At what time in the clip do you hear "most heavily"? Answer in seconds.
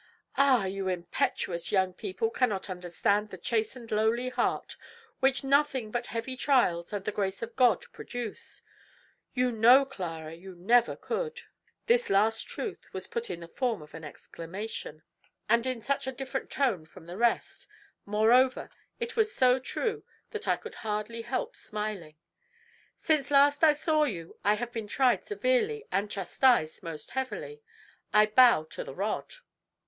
26.81-27.61